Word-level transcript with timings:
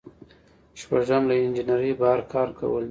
شپږم 0.79 1.23
له 1.29 1.35
انجنیری 1.43 1.91
بهر 1.99 2.19
کار 2.33 2.47
کول 2.59 2.73
دي. 2.79 2.79